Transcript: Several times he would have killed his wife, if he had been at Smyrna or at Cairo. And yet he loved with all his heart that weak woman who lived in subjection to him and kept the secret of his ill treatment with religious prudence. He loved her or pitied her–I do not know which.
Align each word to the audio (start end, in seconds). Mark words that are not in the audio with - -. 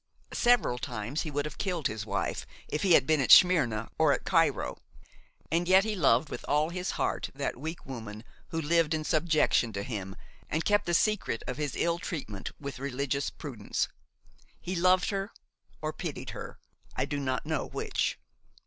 Several 0.33 0.79
times 0.79 1.21
he 1.21 1.29
would 1.29 1.45
have 1.45 1.59
killed 1.59 1.85
his 1.85 2.07
wife, 2.07 2.47
if 2.67 2.81
he 2.81 2.93
had 2.93 3.05
been 3.05 3.21
at 3.21 3.29
Smyrna 3.31 3.87
or 3.99 4.11
at 4.13 4.25
Cairo. 4.25 4.79
And 5.51 5.67
yet 5.67 5.83
he 5.83 5.93
loved 5.95 6.29
with 6.29 6.43
all 6.47 6.69
his 6.69 6.89
heart 6.97 7.29
that 7.35 7.55
weak 7.59 7.85
woman 7.85 8.23
who 8.47 8.59
lived 8.59 8.95
in 8.95 9.03
subjection 9.03 9.71
to 9.73 9.83
him 9.83 10.15
and 10.49 10.65
kept 10.65 10.87
the 10.87 10.95
secret 10.95 11.43
of 11.45 11.57
his 11.57 11.75
ill 11.75 11.99
treatment 11.99 12.49
with 12.59 12.79
religious 12.79 13.29
prudence. 13.29 13.89
He 14.59 14.75
loved 14.75 15.11
her 15.11 15.31
or 15.83 15.93
pitied 15.93 16.31
her–I 16.31 17.05
do 17.05 17.19
not 17.19 17.45
know 17.45 17.67
which. 17.67 18.17